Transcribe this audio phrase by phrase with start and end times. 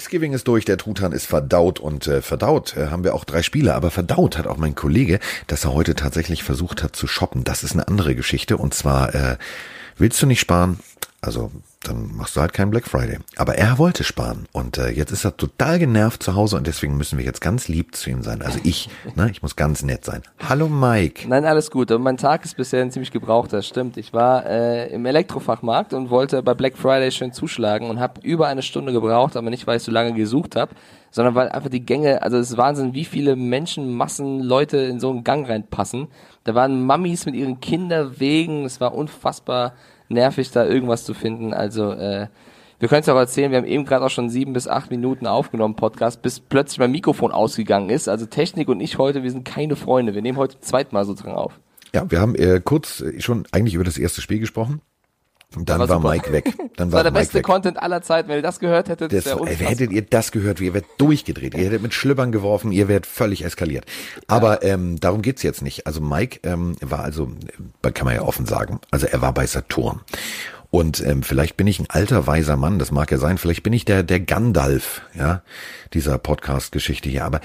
[0.00, 3.42] Thanksgiving ist durch, der Truthahn ist verdaut und äh, verdaut äh, haben wir auch drei
[3.42, 7.44] Spiele, aber verdaut hat auch mein Kollege, dass er heute tatsächlich versucht hat zu shoppen.
[7.44, 9.36] Das ist eine andere Geschichte und zwar äh,
[9.98, 10.78] willst du nicht sparen?
[11.22, 11.50] Also
[11.82, 13.18] dann machst du halt keinen Black Friday.
[13.36, 16.96] Aber er wollte sparen und äh, jetzt ist er total genervt zu Hause und deswegen
[16.96, 18.40] müssen wir jetzt ganz lieb zu ihm sein.
[18.40, 20.22] Also ich, ne, ich muss ganz nett sein.
[20.48, 21.28] Hallo Mike.
[21.28, 21.90] Nein, alles gut.
[21.90, 23.98] Und mein Tag ist bisher ein ziemlich gebrauchter, stimmt.
[23.98, 28.46] Ich war äh, im Elektrofachmarkt und wollte bei Black Friday schön zuschlagen und habe über
[28.48, 30.74] eine Stunde gebraucht, aber nicht, weil ich so lange gesucht habe,
[31.10, 35.10] sondern weil einfach die Gänge, also es ist Wahnsinn, wie viele Menschenmassen, Leute in so
[35.10, 36.08] einen Gang reinpassen.
[36.44, 39.74] Da waren Mammis mit ihren Kinderwegen, es war unfassbar
[40.10, 41.54] nervig, da irgendwas zu finden.
[41.54, 42.28] Also äh,
[42.78, 45.26] wir können es auch erzählen, wir haben eben gerade auch schon sieben bis acht Minuten
[45.26, 48.08] aufgenommen, Podcast, bis plötzlich mein Mikrofon ausgegangen ist.
[48.08, 50.14] Also Technik und ich heute, wir sind keine Freunde.
[50.14, 51.60] Wir nehmen heute zum so dran auf.
[51.94, 54.80] Ja, wir haben äh, kurz äh, schon eigentlich über das erste Spiel gesprochen.
[55.56, 56.54] Und dann war, war Mike weg.
[56.76, 57.44] Dann das war, war der Mike beste weg.
[57.44, 58.28] Content aller Zeiten.
[58.28, 61.54] Wenn ihr das gehört hättet, das, wäre hättet ihr das gehört, ihr wärt durchgedreht.
[61.54, 63.84] Ihr hättet mit Schlüppern geworfen, ihr wärt völlig eskaliert.
[64.28, 64.74] Aber ja.
[64.74, 65.86] ähm, darum geht's jetzt nicht.
[65.88, 67.32] Also Mike ähm, war also,
[67.82, 70.00] äh, kann man ja offen sagen, also er war bei Saturn.
[70.70, 73.36] Und ähm, vielleicht bin ich ein alter weiser Mann, das mag ja sein.
[73.36, 75.42] Vielleicht bin ich der der Gandalf, ja,
[75.94, 77.24] dieser Podcast-Geschichte hier.
[77.24, 77.40] Aber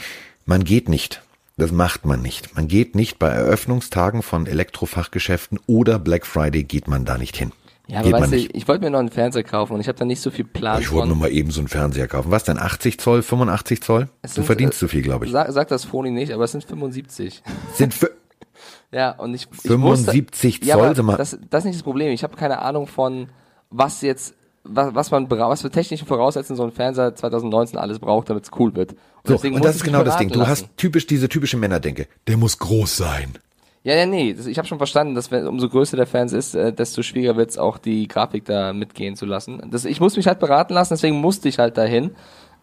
[0.45, 1.23] man geht nicht.
[1.57, 2.55] Das macht man nicht.
[2.55, 7.51] Man geht nicht bei Eröffnungstagen von Elektrofachgeschäften oder Black Friday geht man da nicht hin.
[7.87, 10.05] Ja, aber weißt du, ich wollte mir noch einen Fernseher kaufen und ich habe da
[10.05, 10.81] nicht so viel Plan.
[10.81, 12.31] Ich wollte nur mal eben so einen Fernseher kaufen.
[12.31, 12.57] Was denn?
[12.57, 14.09] 80 Zoll, 85 Zoll?
[14.21, 15.31] Es du sind, verdienst äh, zu viel, glaube ich.
[15.31, 17.43] Sag, sag das Foni nicht, aber es sind 75.
[17.73, 18.11] Sind für
[18.91, 21.17] Ja, und ich, ich 75 wusste, Zoll, ja, mal.
[21.17, 22.11] das, das ist nicht das Problem.
[22.11, 23.27] Ich habe keine Ahnung von,
[23.69, 27.99] was jetzt, was, was man bra- was für technische Voraussetzungen so ein Fernseher 2019 alles
[27.99, 28.93] braucht, damit es cool wird.
[28.93, 30.29] Und so, und das ist ich genau das Ding.
[30.29, 30.49] Du lassen.
[30.51, 32.07] hast typisch diese typische Männerdenke.
[32.27, 33.37] Der muss groß sein.
[33.85, 36.55] Ja, ja, nee, das, ich habe schon verstanden, dass wenn, umso größer der Fernseher ist,
[36.55, 39.61] äh, desto schwieriger wird's auch die Grafik da mitgehen zu lassen.
[39.69, 42.11] Das, ich muss mich halt beraten lassen, deswegen musste ich halt dahin.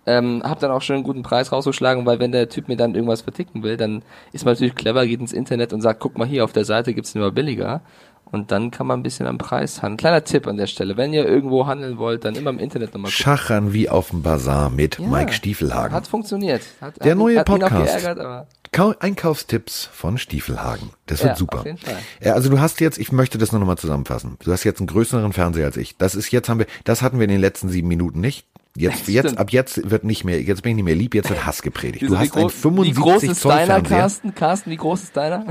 [0.05, 2.97] Ähm, hab dann auch schon einen guten Preis rausgeschlagen, weil wenn der Typ mir dann
[2.97, 6.27] irgendwas verticken will, dann ist man natürlich clever, geht ins Internet und sagt, guck mal
[6.27, 7.83] hier, auf der Seite gibt's den immer billiger.
[8.33, 9.99] Und dann kann man ein bisschen am Preis handeln.
[9.99, 13.13] Kleiner Tipp an der Stelle, wenn ihr irgendwo handeln wollt, dann immer im Internet nochmal
[13.13, 13.23] gucken.
[13.23, 15.07] Schachern wie auf dem Bazar mit Ja.
[15.07, 15.95] Mike Stiefelhagen.
[15.95, 16.63] Hat funktioniert.
[16.81, 17.99] Hat, Der hat, neue hat ihn auch Podcast.
[17.99, 18.47] geärgert, aber
[18.79, 20.91] Einkaufstipps von Stiefelhagen.
[21.07, 21.61] Das wird Ja, super.
[21.61, 21.99] auf jeden Fall.
[22.23, 24.37] Ja, also du hast jetzt, ich möchte das nur noch mal zusammenfassen.
[24.43, 25.97] Du hast jetzt einen größeren Fernseher als ich.
[25.99, 28.47] Das ist jetzt haben wir, das hatten wir in den letzten sieben Minuten nicht.
[28.75, 31.45] Jetzt, jetzt, ab jetzt wird nicht mehr, jetzt bin ich nicht mehr lieb, jetzt wird
[31.45, 32.11] Hass gepredigt.
[32.11, 33.83] Du hast wie, einen groß, wie groß 75 ist Zoll deiner.
[33.83, 34.35] Carsten?
[34.35, 35.45] Carsten, wie groß ist deiner?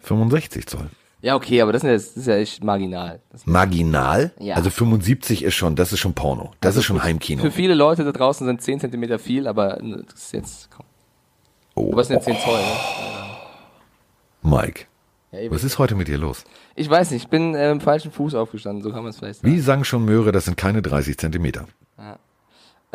[0.00, 0.90] 65 Zoll.
[1.22, 3.20] Ja, okay, aber das ist ja, das ist ja echt marginal.
[3.46, 4.32] Marginal?
[4.40, 4.56] Ja.
[4.56, 6.52] Also 75 ist schon, das ist schon Porno.
[6.60, 7.40] Das Also ist schon Heimkino.
[7.42, 9.78] Für viele Leute da draußen sind 10 Zentimeter viel, aber
[10.12, 10.84] das ist jetzt, komm.
[11.74, 12.76] Oh, es sind ja 10 Zoll, ne?
[14.42, 14.84] Mike,
[15.32, 16.44] Ja, was ist heute mit dir los?
[16.76, 19.40] Ich weiß nicht, ich bin äh, im falschen Fuß aufgestanden, so kann man es vielleicht
[19.40, 19.52] sagen.
[19.52, 21.66] Wie sang schon Möhre, das sind keine 30 Zentimeter.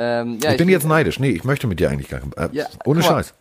[0.01, 1.19] Ähm, ja, ich bin jetzt neidisch.
[1.19, 3.03] Nee, ich möchte mit dir eigentlich gar äh, Ja, ohne.
[3.03, 3.34] Scheiß.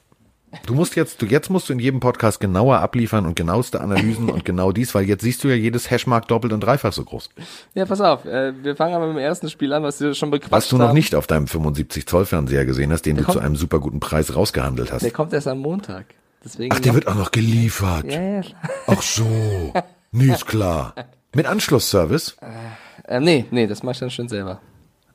[0.67, 4.31] Du musst jetzt, du jetzt musst du in jedem Podcast genauer abliefern und genaueste Analysen
[4.31, 7.29] und genau dies, weil jetzt siehst du ja jedes Hashmark doppelt und dreifach so groß.
[7.75, 10.31] Ja, pass auf, äh, wir fangen aber mit dem ersten Spiel an, was wir schon
[10.31, 10.95] bequatscht Was du noch haben.
[10.95, 14.01] nicht auf deinem 75 Zoll Fernseher gesehen hast, den du kommt- zu einem super guten
[14.01, 15.03] Preis rausgehandelt hast.
[15.03, 16.07] Der kommt erst am Montag.
[16.45, 18.05] Deswegen Ach, der wird auch noch geliefert.
[18.11, 18.41] Ja, ja.
[18.87, 19.73] Ach so.
[20.13, 20.95] Nee, ist klar.
[21.35, 22.37] Mit Anschlussservice?
[23.07, 24.61] Ähm, nee, nee, das mach ich dann schön selber.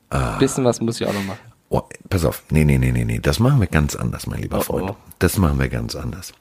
[0.09, 0.37] Ah.
[0.37, 1.39] Bisschen was muss ich auch noch machen.
[1.75, 2.43] Oh, pass auf.
[2.51, 3.17] Nee, nee, nee, nee, nee.
[3.19, 4.91] Das machen wir ganz anders, mein lieber Oh, Freund.
[4.91, 4.95] oh.
[5.17, 6.31] Das machen wir ganz anders.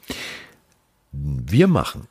[1.13, 2.07] Wir machen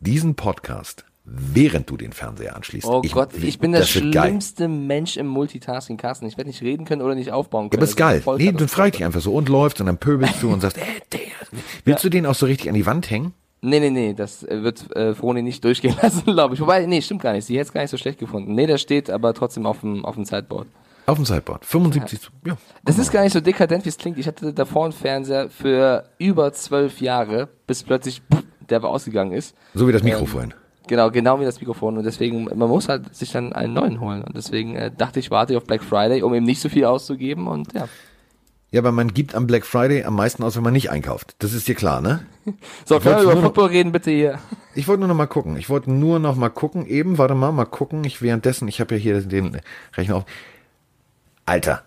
[0.00, 2.86] diesen Podcast, während du den Fernseher anschließt.
[2.86, 4.24] Oh Gott, ich bin der wird geil.
[4.30, 6.26] schlimmste Mensch im Multitasking, Carsten.
[6.26, 7.82] Ich werde nicht reden können oder nicht aufbauen Ja, können.
[7.82, 8.36] aber ist eine geil.
[8.38, 10.76] Nee, dann frag ich dich einfach so und läufst und dann pöbelst du und sagst,
[10.78, 10.80] äh,
[11.12, 11.20] der.
[11.84, 13.32] Willst du den auch so richtig an die Wand hängen?
[13.60, 16.60] Nee, nee, nee, das äh, wird äh, Froni nicht durchgehen lassen, glaube ich.
[16.60, 17.44] Wobei, nee, stimmt gar nicht.
[17.44, 18.54] Sie hätte es gar nicht so schlecht gefunden.
[18.54, 20.66] Nee, der steht aber trotzdem auf dem, auf dem Sideboard.
[21.08, 21.64] Auf dem Sideboard.
[21.64, 22.20] 75.
[22.44, 22.58] Ja.
[22.84, 24.18] Das ist gar nicht so dekadent, wie es klingt.
[24.18, 29.32] Ich hatte davor einen Fernseher für über zwölf Jahre, bis plötzlich pff, der aber ausgegangen
[29.32, 29.56] ist.
[29.72, 30.52] So wie das Ähm, vorhin.
[30.86, 31.96] Genau, genau wie das Mikrofon.
[31.96, 34.22] Und deswegen, man muss halt sich dann einen neuen holen.
[34.22, 36.84] Und deswegen äh, dachte ich, warte ich auf Black Friday, um eben nicht so viel
[36.84, 37.46] auszugeben.
[37.46, 37.88] Und ja.
[38.70, 41.36] Ja, aber man gibt am Black Friday am meisten aus, wenn man nicht einkauft.
[41.38, 42.26] Das ist dir klar, ne?
[42.84, 44.38] So, können wir über Football reden, bitte hier.
[44.74, 45.56] Ich wollte nur noch mal gucken.
[45.56, 46.86] Ich wollte nur noch mal gucken.
[46.86, 48.04] Eben, warte mal, mal gucken.
[48.04, 49.58] Ich währenddessen, ich habe ja hier den
[49.96, 50.24] Rechner auf.
[51.48, 51.82] Alter,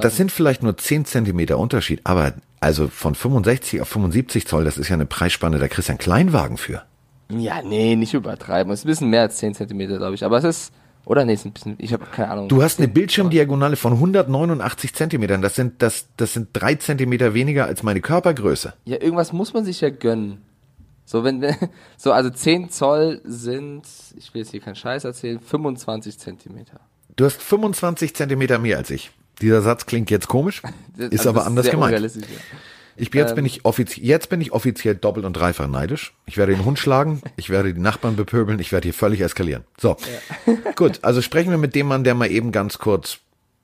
[0.00, 4.78] das sind vielleicht nur 10 Zentimeter Unterschied, aber also von 65 auf 75 Zoll, das
[4.78, 6.82] ist ja eine Preisspanne, da kriegst du einen Kleinwagen für.
[7.30, 8.72] Ja, nee, nicht übertreiben.
[8.72, 10.24] Es ist ein bisschen mehr als 10 Zentimeter, glaube ich.
[10.24, 10.72] Aber es ist,
[11.04, 12.48] oder nee, es ist ein bisschen, ich habe keine Ahnung.
[12.48, 15.42] Du hast eine Bildschirmdiagonale von 189 Zentimetern.
[15.42, 18.72] Das sind, das, das sind drei Zentimeter weniger als meine Körpergröße.
[18.86, 20.42] Ja, irgendwas muss man sich ja gönnen.
[21.04, 21.54] So, wenn, wenn
[21.98, 23.86] so, also 10 Zoll sind,
[24.16, 26.80] ich will jetzt hier keinen Scheiß erzählen, 25 Zentimeter.
[27.18, 29.10] Du hast 25 Zentimeter mehr als ich.
[29.42, 30.62] Dieser Satz klingt jetzt komisch,
[30.96, 31.98] ist Also aber anders gemeint.
[32.00, 32.06] ja.
[32.96, 33.36] Ich bin, jetzt, Ähm.
[33.36, 36.14] bin ich offiziell, jetzt bin ich offiziell doppelt und dreifach neidisch.
[36.26, 39.64] Ich werde den Hund schlagen, ich werde die Nachbarn bepöbeln, ich werde hier völlig eskalieren.
[39.80, 39.96] So,
[40.76, 43.18] gut, also sprechen wir mit dem Mann, der mal eben ganz kurz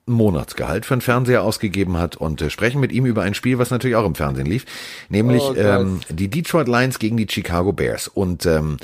[0.09, 3.59] ein Monatsgehalt für einen Fernseher ausgegeben hat und äh, sprechen mit ihm über ein Spiel,
[3.59, 4.67] was natürlich auch im Fernsehen lief,
[5.09, 8.09] nämlich Oh ähm, die Detroit Lions gegen die Chicago Bears.
[8.09, 8.79] Und ähm,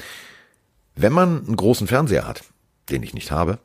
[0.94, 2.42] wenn man einen großen Fernseher hat,
[2.88, 3.58] den ich nicht habe,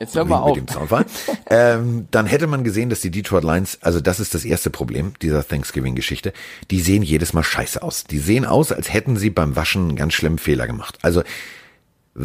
[0.00, 0.56] Jetzt hör mal mit auf.
[0.56, 1.06] dem Soundfall,
[1.50, 5.14] ähm, dann hätte man gesehen, dass die Detroit Lions, also das ist das erste Problem
[5.22, 6.32] dieser Thanksgiving-Geschichte,
[6.70, 8.04] die sehen jedes Mal scheiße aus.
[8.04, 10.98] Die sehen aus, als hätten sie beim Waschen einen ganz schlimmen Fehler gemacht.
[11.02, 11.22] Also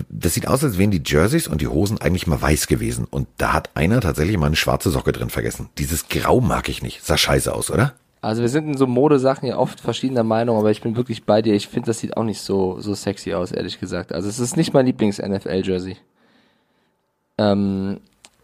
[0.10, 3.06] das sieht aus, als wären die Jerseys und die Hosen eigentlich mal weiß gewesen.
[3.10, 5.70] Und da hat einer tatsächlich mal eine schwarze Socke drin vergessen.
[5.78, 7.04] Dieses Grau mag ich nicht.
[7.04, 7.94] Sah scheiße aus, oder?
[8.22, 11.42] Also wir sind in so Modesachen ja oft verschiedener Meinung, aber ich bin wirklich bei
[11.42, 11.54] dir.
[11.54, 14.14] Ich finde, das sieht auch nicht so, so sexy aus, ehrlich gesagt.
[14.14, 15.98] Also es ist nicht mein Lieblings-NFL-Jersey.
[17.52, 18.00] Ähm,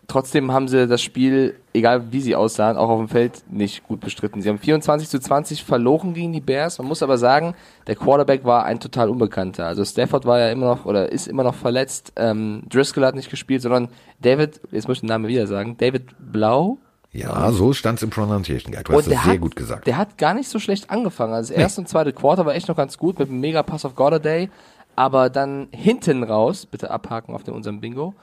[0.07, 4.01] trotzdem haben sie das Spiel, egal wie sie aussahen, auch auf dem Feld nicht gut
[4.01, 4.41] bestritten.
[4.41, 6.79] Sie haben 24 zu 20 verloren gegen die Bears.
[6.79, 7.55] Man muss aber sagen,
[7.87, 9.65] der Quarterback war ein total Unbekannter.
[9.67, 12.11] Also Stafford war ja immer noch oder ist immer noch verletzt.
[12.15, 13.89] Ähm, Driscoll hat nicht gespielt, sondern
[14.21, 16.77] David, jetzt muss ich den Namen wieder sagen, David Blau,
[17.11, 18.83] Ja, so stand's im Pronunciation Guide.
[18.83, 19.87] Du hast das sehr hat, gut gesagt.
[19.87, 21.33] Der hat gar nicht so schlecht angefangen.
[21.33, 23.85] Also das erste und zweite Quarter war echt noch ganz gut mit einem mega Pass
[23.85, 24.49] auf Golladay.
[24.95, 28.15] Aber dann hinten raus, bitte abhaken auf den, unserem Bingo,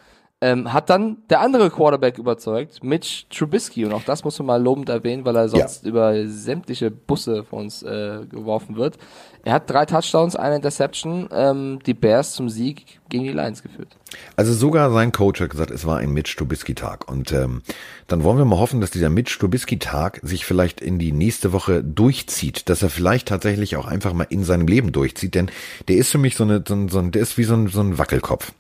[0.42, 3.86] ähm, hat dann der andere Quarterback überzeugt, Mitch Trubisky.
[3.86, 7.60] Und auch das muss man mal lobend erwähnen, weil er sonst über sämtliche Busse von
[7.60, 8.98] uns äh, geworfen wird.
[9.44, 13.96] Er hat drei Touchdowns, eine Interception, ähm, die Bears zum Sieg gegen die Lions geführt.
[14.34, 17.10] Also sogar sein Coach hat gesagt, es war ein Mitch Trubisky-Tag.
[17.10, 17.62] Und ähm,
[18.06, 21.82] dann wollen wir mal hoffen, dass dieser Mitch Trubisky-Tag sich vielleicht in die nächste Woche
[21.82, 25.50] durchzieht, dass er vielleicht tatsächlich auch einfach mal in seinem Leben durchzieht, denn
[25.88, 27.68] der ist für mich so eine, so ein, so ein der ist wie so ein,
[27.68, 28.52] so ein Wackelkopf.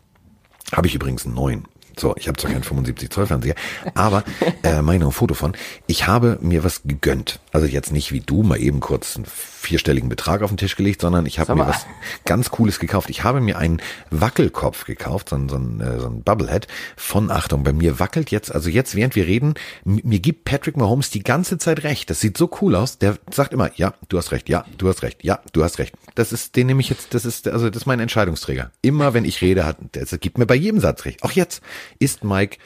[0.72, 1.64] Habe ich übrigens einen neuen.
[1.98, 3.54] So, ich habe zwar keinen 75 Zoll Fernseher,
[3.94, 4.22] aber
[4.62, 5.56] äh, meine ein Foto von.
[5.86, 7.40] Ich habe mir was gegönnt.
[7.52, 9.24] Also jetzt nicht wie du mal eben kurz einen
[9.66, 11.86] vierstelligen Betrag auf den Tisch gelegt, sondern ich habe mir was
[12.24, 13.10] ganz Cooles gekauft.
[13.10, 13.80] Ich habe mir einen
[14.10, 16.66] Wackelkopf gekauft, so ein, so ein, äh, so ein Bubblehead
[16.96, 17.62] von Achtung.
[17.64, 19.54] Bei mir wackelt jetzt, also jetzt während wir reden,
[19.84, 22.08] mir gibt Patrick Mahomes die ganze Zeit recht.
[22.10, 22.98] Das sieht so cool aus.
[22.98, 25.94] Der sagt immer, ja, du hast recht, ja, du hast recht, ja, du hast recht.
[26.14, 28.70] Das ist, den nehme ich jetzt, das ist, also das ist mein Entscheidungsträger.
[28.82, 31.22] Immer wenn ich rede, hat, das gibt mir bei jedem Satz recht.
[31.24, 31.62] Auch jetzt
[31.98, 32.58] ist Mike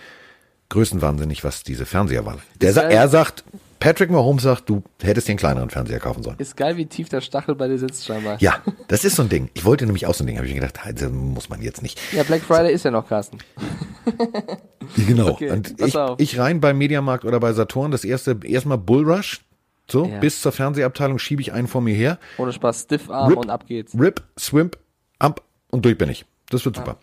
[0.69, 2.39] größenwahnsinnig, was diese Fernseherwahl.
[2.61, 3.45] Der, sa- ja- er sagt,
[3.81, 6.37] Patrick Mahomes sagt, du hättest einen kleineren Fernseher kaufen sollen.
[6.39, 8.37] Ist geil, wie tief der Stachel bei dir sitzt scheinbar.
[8.41, 8.57] Ja,
[8.89, 9.49] das ist so ein Ding.
[9.55, 11.83] Ich wollte nämlich auch so ein Ding, habe ich mir gedacht, das muss man jetzt
[11.83, 11.99] nicht.
[12.13, 13.39] Ja, Black Friday ist ja noch, Carsten.
[14.97, 15.31] Genau.
[15.31, 19.41] Okay, und ich, ich rein beim Mediamarkt oder bei Saturn, das erste, erstmal Bullrush.
[19.91, 20.19] So, Ja.
[20.21, 22.19] bis zur Fernsehabteilung schiebe ich einen vor mir her.
[22.39, 23.39] Ohne Spaß, Stiffarm Rip.
[23.39, 23.95] und ab geht's.
[23.99, 24.79] Rip, swimp,
[25.19, 26.25] up und durch bin ich.
[26.51, 26.97] Das wird super.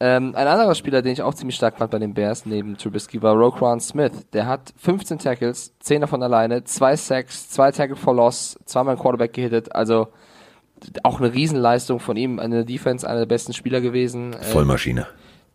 [0.00, 3.20] Ähm, ein anderer Spieler, den ich auch ziemlich stark fand bei den Bears neben Trubisky,
[3.20, 4.12] war Roquan Smith.
[4.32, 9.02] Der hat 15 Tackles, 10 davon alleine, 2 Sacks, 2 Tackle for Loss, zweimal einen
[9.02, 9.74] Quarterback gehittet.
[9.74, 10.08] Also
[11.02, 14.34] auch eine Riesenleistung von ihm, eine Defense, einer der besten Spieler gewesen.
[14.40, 15.06] Vollmaschine.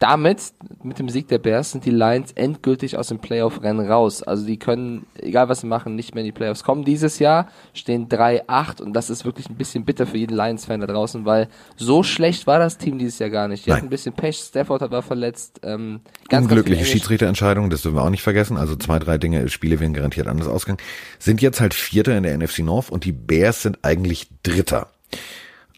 [0.04, 0.52] Damit,
[0.84, 4.22] mit dem Sieg der Bears, sind die Lions endgültig aus dem Playoff-Rennen raus.
[4.22, 6.84] Also die können, egal was sie machen, nicht mehr in die Playoffs kommen.
[6.84, 10.88] Dieses Jahr stehen 3-8 und das ist wirklich ein bisschen bitter für jeden Lions-Fan da
[10.88, 13.66] draußen, weil so schlecht war das Team dieses Jahr gar nicht.
[13.66, 13.78] Die Nein.
[13.78, 15.62] hatten ein bisschen Pech, Stafford hat war verletzt.
[15.64, 18.58] Ähm, ganz, Unglückliche Schiedsrichterentscheidung, das dürfen wir auch nicht vergessen.
[18.58, 20.82] Also zwei, drei Dinge, Spiele werden garantiert anders ausgegangen.
[21.18, 24.90] Sind jetzt halt Vierter in der NFC North und die Bears sind eigentlich Dritter.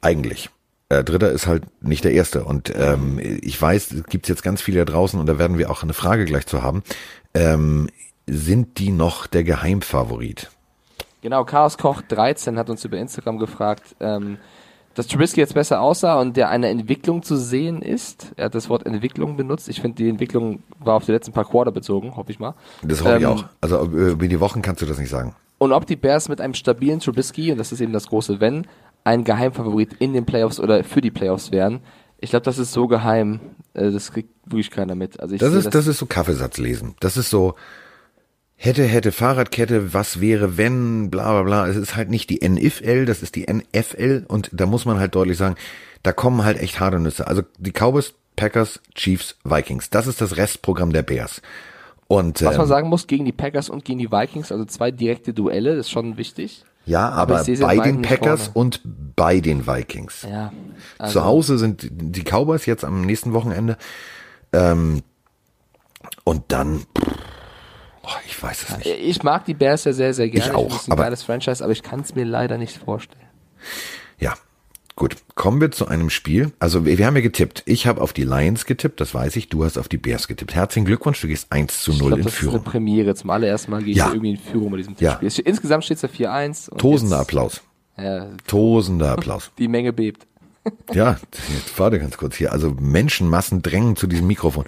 [0.01, 0.49] Eigentlich.
[0.89, 2.43] Äh, Dritter ist halt nicht der Erste.
[2.43, 5.71] Und ähm, ich weiß, es gibt jetzt ganz viele da draußen und da werden wir
[5.71, 6.83] auch eine Frage gleich zu haben.
[7.33, 7.89] Ähm,
[8.27, 10.51] sind die noch der Geheimfavorit?
[11.21, 14.37] Genau, Chaos Koch 13 hat uns über Instagram gefragt, ähm,
[14.93, 18.31] dass Trubisky jetzt besser aussah und der eine Entwicklung zu sehen ist.
[18.37, 19.67] Er hat das Wort Entwicklung benutzt.
[19.67, 22.53] Ich finde, die Entwicklung war auf die letzten paar Quarter bezogen, hoffe ich mal.
[22.83, 23.45] Das hoffe ich Ähm, auch.
[23.59, 25.35] Also äh, über die Wochen kannst du das nicht sagen.
[25.57, 28.67] Und ob die Bears mit einem stabilen Trubisky, und das ist eben das große Wenn,
[29.05, 31.79] ein Geheimfavorit in den Playoffs oder für die Playoffs wären.
[32.19, 33.39] Ich glaube, das ist so geheim,
[33.73, 35.19] äh, das kriegt wirklich keiner mit.
[35.19, 36.95] Also ich Das ist, das ist so Kaffeesatz lesen.
[36.99, 37.55] Das ist so,
[38.55, 41.67] hätte, hätte, Fahrradkette, was wäre, wenn, bla, bla, bla.
[41.67, 45.15] Es ist halt nicht die NFL, das ist die NFL und da muss man halt
[45.15, 45.55] deutlich sagen,
[46.01, 47.27] da kommen halt echt harte Nüsse.
[47.27, 49.91] Also die Cowboys, Packers, Chiefs, Vikings.
[49.91, 51.41] Das ist das Restprogramm der Bears.
[52.07, 54.91] Und, Was man ähm, sagen muss, gegen die Packers und gegen die Vikings, also zwei
[54.91, 56.63] direkte Duelle, das ist schon wichtig.
[56.85, 58.81] Ja, aber, ich in bei den Packers und
[59.15, 60.25] bei den Vikings.
[60.29, 60.51] Ja.
[60.97, 63.77] Also, Zu Hause sind die Cowboys jetzt am nächsten Wochenende.
[64.53, 65.01] Ähm,
[66.23, 66.85] und dann,
[68.03, 68.87] oh, ich weiß es nicht.
[68.87, 70.51] Ich mag die Bears ja sehr, sehr gerne.
[70.51, 73.21] Ich auch, ist ein aber- geiles Franchise, aber ich kann es mir leider nicht vorstellen.
[74.19, 74.33] Ja,
[74.97, 76.53] Gut, kommen wir zu einem Spiel.
[76.57, 77.63] Also wir, wir haben ja getippt.
[77.65, 79.49] Ich habe auf die Lions getippt, das weiß ich.
[79.49, 80.55] Du hast auf die Bears getippt.
[80.55, 82.55] Herzlichen Glückwunsch, du gehst 1 zu 0 ich glaub, in das Führung.
[82.55, 83.15] ist eine Premiere.
[83.15, 84.07] Zum allerersten Mal gehe ich Ja.
[84.09, 85.19] irgendwie in Führung bei diesem Ja.
[85.21, 86.69] Es- Insgesamt steht es ja 4-1.
[86.69, 87.61] und Tosender jetzt- Applaus.
[87.97, 89.51] Ja, Tosender Applaus.
[89.57, 90.25] die Menge bebt.
[90.93, 91.19] Ja,
[91.53, 92.53] jetzt warte ganz kurz hier.
[92.53, 94.63] Also Menschenmassen drängen zu diesem Mikrofon.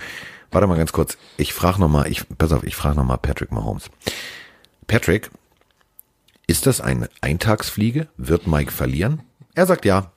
[0.52, 1.18] Warte mal ganz kurz.
[1.38, 3.86] Ich frage noch mal, ich pass auf, ich frage noch mal Patrick Mahomes.
[4.88, 5.32] Patrick,
[6.48, 8.08] ist das eine Eintagsfliege?
[8.18, 9.22] Wird Mike verlieren?
[9.56, 10.12] Er sagt ja.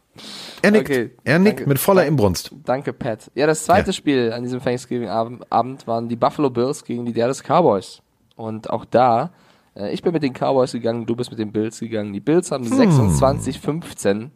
[0.63, 0.91] Er nickt.
[0.91, 1.69] Okay, er nickt danke.
[1.69, 2.51] mit voller Inbrunst.
[2.65, 3.31] Danke, Pat.
[3.35, 3.93] Ja, das zweite Ja.
[3.93, 8.03] Spiel an diesem Thanksgiving-Abend waren die Buffalo Bills gegen die Dallas Cowboys.
[8.37, 9.31] Und auch da,
[9.75, 12.13] äh, ich bin mit den Cowboys gegangen, du bist mit den Bills gegangen.
[12.13, 14.31] Die Bills haben 26-15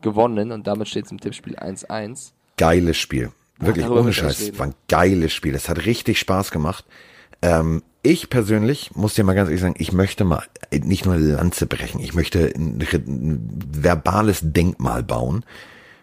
[0.00, 2.32] gewonnen und damit steht es im Tippspiel 1-1.
[2.56, 3.30] Geiles Spiel.
[3.58, 4.58] Wirklich ohne Scheiß.
[4.58, 5.54] War ein geiles Spiel.
[5.54, 6.84] Es hat richtig Spaß gemacht.
[7.42, 11.32] Ähm, ich persönlich muss dir mal ganz ehrlich sagen, ich möchte mal nicht nur eine
[11.32, 15.44] Lanze brechen, ich möchte ein, ein verbales Denkmal bauen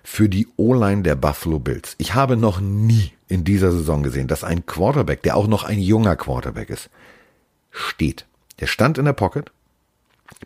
[0.04, 1.96] für die O-Line der Buffalo Bills.
[1.98, 5.80] Ich habe noch nie in dieser Saison gesehen, dass ein Quarterback, der auch noch ein
[5.80, 6.90] junger Quarterback ist,
[7.72, 8.26] steht.
[8.60, 9.52] Der stand in der Pocket,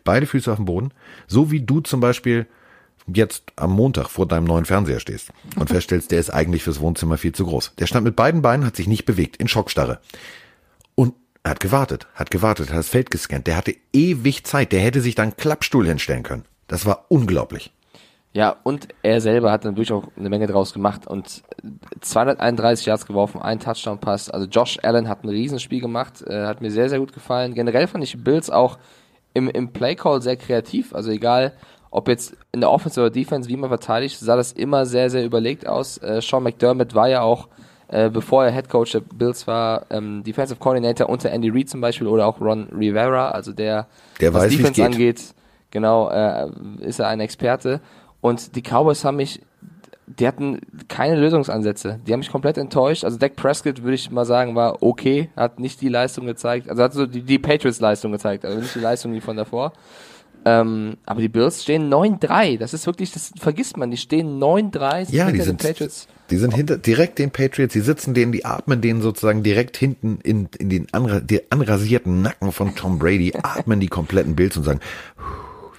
[0.02, 0.92] beide Füße auf dem Boden,
[1.26, 2.46] so wie du zum Beispiel
[3.06, 7.18] jetzt am Montag vor deinem neuen Fernseher stehst und feststellst, der ist eigentlich fürs Wohnzimmer
[7.18, 7.72] viel zu groß.
[7.78, 10.00] Der stand mit beiden Beinen, hat sich nicht bewegt, in Schockstarre.
[11.42, 13.46] Er hat gewartet, hat gewartet, hat das Feld gescannt.
[13.46, 14.72] Der hatte ewig Zeit.
[14.72, 16.44] Der hätte sich da einen Klappstuhl hinstellen können.
[16.68, 17.72] Das war unglaublich.
[18.32, 21.42] Ja, und er selber hat dann wirklich auch eine Menge draus gemacht und
[22.00, 24.30] 231 Yards geworfen, ein Touchdown-Pass.
[24.30, 27.54] Also Josh Allen hat ein Riesenspiel gemacht, äh, hat mir sehr, sehr gut gefallen.
[27.54, 28.78] Generell fand ich Bills auch
[29.34, 30.94] im, im Play-Call sehr kreativ.
[30.94, 31.54] Also egal,
[31.90, 35.24] ob jetzt in der Offense oder Defense, wie man verteidigt, sah das immer sehr, sehr
[35.24, 35.98] überlegt aus.
[35.98, 37.48] Äh, Sean McDermott war ja auch,
[37.90, 41.80] äh, bevor er Head Coach der Bills war, ähm, Defensive Coordinator unter Andy Reid zum
[41.80, 43.86] Beispiel oder auch Ron Rivera, also der,
[44.20, 44.84] Der was weiß, Defense geht.
[44.84, 45.34] angeht,
[45.70, 46.48] genau, äh,
[46.80, 47.80] ist er ein Experte.
[48.20, 49.40] Und die Cowboys haben mich,
[50.06, 52.00] die hatten keine Lösungsansätze.
[52.06, 53.04] Die haben mich komplett enttäuscht.
[53.04, 56.68] Also Dak Prescott, würde ich mal sagen, war okay, hat nicht die Leistung gezeigt.
[56.68, 59.72] Also hat so die, die Patriots-Leistung gezeigt, also nicht die Leistung wie von davor.
[60.44, 62.58] Ähm, aber die Bills stehen 9-3.
[62.58, 63.90] Das ist wirklich, das vergisst man.
[63.90, 66.08] Die stehen 9-3 sind Ja, die hinter sind, den Patriots.
[66.30, 70.18] die sind hinter, direkt den Patriots, die sitzen denen, die atmen denen sozusagen direkt hinten
[70.22, 71.20] in, in den anra,
[71.50, 74.80] anrasierten Nacken von Tom Brady, atmen die kompletten Bills und sagen,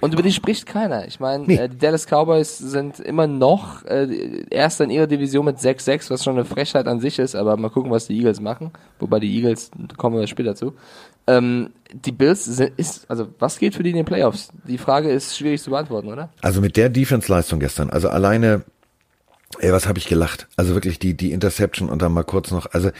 [0.00, 1.06] Und über die spricht keiner.
[1.08, 1.56] Ich meine, Nee.
[1.56, 6.22] äh, die Dallas Cowboys sind immer noch äh, Erster in ihrer Division mit 6-6, was
[6.24, 8.70] schon eine Frechheit an sich ist, aber mal gucken, was die Eagles machen.
[9.00, 10.74] Wobei die Eagles, kommen wir später zu.
[11.26, 14.50] Ähm, die Bills sind, ist, also was geht für die in den Playoffs?
[14.66, 16.30] Die Frage ist schwierig zu beantworten, oder?
[16.40, 18.64] Also mit der Defense-Leistung gestern, also alleine,
[19.58, 20.48] ey, was habe ich gelacht?
[20.56, 22.90] Also wirklich die, die Interception und dann mal kurz noch, also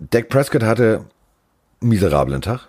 [0.00, 1.06] Dak Prescott hatte
[1.80, 2.68] einen miserablen Tag,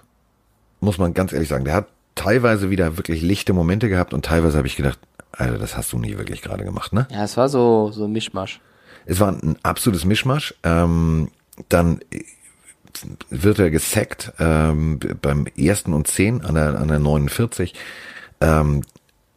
[0.80, 1.66] muss man ganz ehrlich sagen.
[1.66, 5.00] Der hat teilweise wieder wirklich lichte Momente gehabt und teilweise habe ich gedacht,
[5.32, 7.08] Alter, das hast du nie wirklich gerade gemacht, ne?
[7.10, 8.60] Ja, es war so, so ein Mischmasch.
[9.06, 10.54] Es war ein absolutes Mischmasch.
[10.64, 11.30] Ähm,
[11.70, 12.02] dann
[13.30, 17.74] wird er gesackt ähm, beim ersten und zehn an der, an der 49.
[18.42, 18.82] Ähm,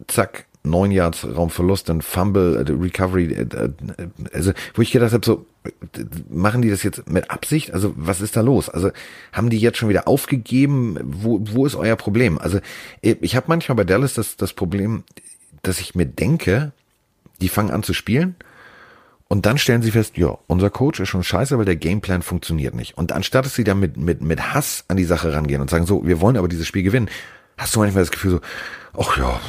[0.07, 3.69] zack, neun Yards Raumverlust, dann Fumble, äh, Recovery, äh, äh,
[4.33, 5.45] also wo ich gedacht habe, so
[6.29, 7.73] machen die das jetzt mit Absicht?
[7.73, 8.69] Also was ist da los?
[8.69, 8.91] Also
[9.31, 10.97] haben die jetzt schon wieder aufgegeben?
[11.03, 12.37] Wo, wo ist euer Problem?
[12.37, 12.59] Also
[13.01, 15.03] ich habe manchmal bei Dallas das, das Problem,
[15.63, 16.71] dass ich mir denke,
[17.41, 18.35] die fangen an zu spielen
[19.27, 22.75] und dann stellen sie fest, ja, unser Coach ist schon scheiße, weil der Gameplan funktioniert
[22.75, 22.97] nicht.
[22.97, 25.85] Und anstatt dass sie dann mit, mit, mit Hass an die Sache rangehen und sagen,
[25.85, 27.09] so, wir wollen aber dieses Spiel gewinnen,
[27.57, 28.41] hast du manchmal das Gefühl so,
[28.99, 29.39] ach ja,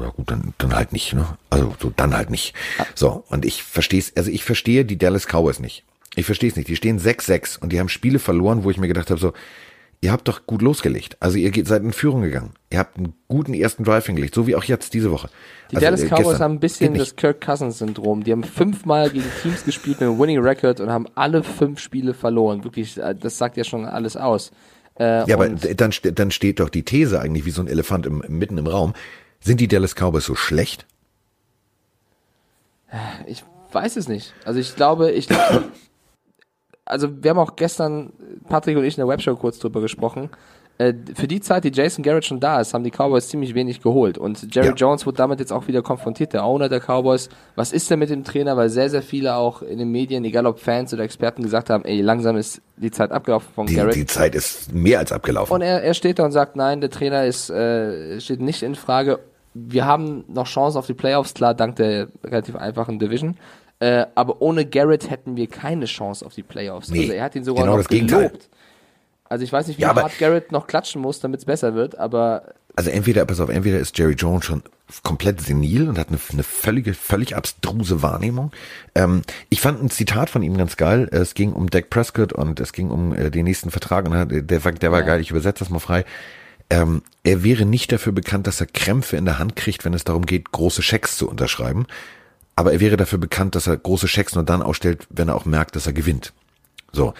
[0.00, 1.26] ja gut, dann, dann halt nicht, ne?
[1.50, 2.54] Also so, dann halt nicht.
[2.94, 5.84] So, und ich verstehe es, also ich verstehe die Dallas Cowboys nicht.
[6.14, 6.68] Ich verstehe es nicht.
[6.68, 9.32] Die stehen 6-6 und die haben Spiele verloren, wo ich mir gedacht habe, so,
[10.00, 11.16] ihr habt doch gut losgelegt.
[11.20, 12.54] Also ihr geht, seid in Führung gegangen.
[12.70, 15.28] Ihr habt einen guten ersten Drive hingelegt, so wie auch jetzt diese Woche.
[15.70, 16.40] Die Also, Dallas äh, Cowboys gestern.
[16.40, 17.16] haben ein bisschen das.
[17.16, 18.24] Kirk Cousins-Syndrom.
[18.24, 22.14] Die haben fünfmal gegen Teams gespielt mit einem Winning Record und haben alle fünf Spiele
[22.14, 22.64] verloren.
[22.64, 24.50] Wirklich, äh, das sagt ja schon alles aus.
[24.98, 28.22] Äh, Ja, aber dann, dann steht doch die These eigentlich wie so ein Elefant im,
[28.28, 28.94] mitten im Raum.
[29.40, 30.86] Sind die Dallas Cowboys so schlecht?
[33.26, 34.32] Ich weiß es nicht.
[34.44, 35.28] Also ich glaube, ich
[36.88, 38.12] also wir haben auch gestern,
[38.48, 40.30] Patrick und ich in der Webshow kurz drüber gesprochen.
[40.78, 43.82] Äh, für die Zeit, die Jason Garrett schon da ist, haben die Cowboys ziemlich wenig
[43.82, 44.16] geholt.
[44.16, 44.74] Und Jerry Ja.
[44.74, 47.28] Jones wurde damit jetzt auch wieder konfrontiert, der Owner der Cowboys.
[47.56, 48.56] Was ist denn mit dem Trainer?
[48.56, 51.84] Weil sehr, sehr viele auch in den Medien, egal ob Fans oder Experten, gesagt haben,
[51.84, 53.96] ey, langsam ist die Zeit abgelaufen von Die, Garrett.
[53.96, 55.52] die Zeit ist mehr als abgelaufen.
[55.52, 58.76] Und er, er steht da und sagt, nein, der Trainer ist, äh, steht nicht in
[58.76, 59.18] Frage.
[59.54, 63.36] Wir haben noch Chancen auf die Playoffs, klar, dank der relativ einfachen Division.
[63.80, 66.90] Äh, aber ohne Garrett hätten wir keine Chance auf die Playoffs.
[66.90, 68.28] Nee, also er hat ihn sogar genau noch das Gegenteil.
[68.28, 68.48] gelobt.
[69.28, 71.98] Also ich weiß nicht, wie Ja, hart Garrett noch klatschen muss, damit es besser wird,
[71.98, 74.62] aber also entweder, pass auf, entweder ist Jerry Jones schon
[75.02, 78.52] komplett senil und hat eine, eine völlige, völlig abstruse Wahrnehmung.
[78.94, 81.08] Ähm, ich fand ein Zitat von ihm ganz geil.
[81.10, 84.42] Es ging um Dak Prescott und es ging um äh, den nächsten Vertrag und der,
[84.42, 85.06] der, der war ja.
[85.06, 85.20] geil.
[85.20, 86.04] Ich übersetze das mal frei.
[86.70, 90.04] Ähm, er wäre nicht dafür bekannt, dass er Krämpfe in der Hand kriegt, wenn es
[90.04, 91.86] darum geht, große Schecks zu unterschreiben.
[92.58, 95.44] Aber er wäre dafür bekannt, dass er große Schecks nur dann ausstellt, wenn er auch
[95.44, 96.32] merkt, dass er gewinnt.
[96.90, 97.14] So.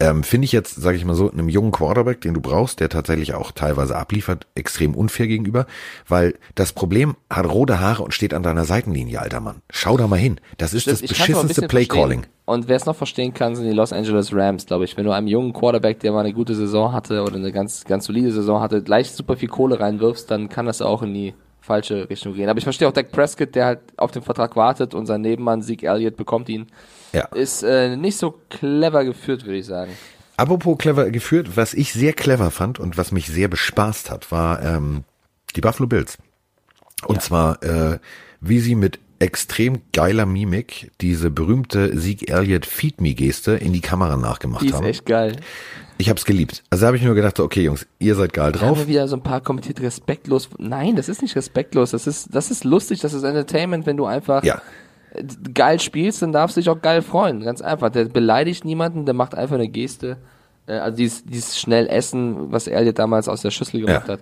[0.00, 2.88] Ähm, Finde ich jetzt, sage ich mal so, einem jungen Quarterback, den du brauchst, der
[2.88, 5.66] tatsächlich auch teilweise abliefert, extrem unfair gegenüber,
[6.08, 9.62] weil das Problem hat rote Haare und steht an deiner Seitenlinie, alter Mann.
[9.70, 10.40] Schau da mal hin.
[10.58, 12.26] Das ist das, das beschissenste Playcalling.
[12.44, 14.96] Und wer es noch verstehen kann, sind die Los Angeles Rams, glaube ich.
[14.96, 18.06] Wenn du einem jungen Quarterback, der mal eine gute Saison hatte oder eine ganz, ganz
[18.06, 22.08] solide Saison hatte, gleich super viel Kohle reinwirfst, dann kann das auch in die falsche
[22.08, 22.48] Richtung gehen.
[22.48, 25.62] Aber ich verstehe auch Dak Prescott, der halt auf den Vertrag wartet und sein Nebenmann
[25.62, 26.66] Zeke Elliott bekommt ihn.
[27.12, 27.24] Ja.
[27.34, 29.92] Ist äh, nicht so clever geführt, würde ich sagen.
[30.36, 34.62] Apropos clever geführt, was ich sehr clever fand und was mich sehr bespaßt hat, war
[34.62, 35.04] ähm,
[35.54, 36.16] die Buffalo Bills.
[37.06, 37.22] Und ja.
[37.22, 37.98] zwar, äh,
[38.40, 43.82] wie sie mit extrem geiler Mimik diese berühmte Sieg Elliott Feed Me Geste in die
[43.82, 44.86] Kamera nachgemacht die ist haben.
[44.86, 45.36] echt geil.
[46.00, 46.62] Ich hab's geliebt.
[46.70, 48.62] Also da habe ich nur gedacht, okay Jungs, ihr seid geil drauf.
[48.62, 50.48] Haben wir wieder so ein paar kommentiert respektlos.
[50.58, 51.90] Nein, das ist nicht respektlos.
[51.90, 54.62] Das ist das ist lustig, das ist Entertainment, wenn du einfach ja
[55.54, 57.40] geil spielst, dann darfst du dich auch geil freuen.
[57.40, 57.90] Ganz einfach.
[57.90, 60.18] Der beleidigt niemanden, der macht einfach eine Geste.
[60.66, 64.14] Äh, also dieses, dieses schnell Essen, was er dir damals aus der Schüssel gemacht ja.
[64.14, 64.20] hat.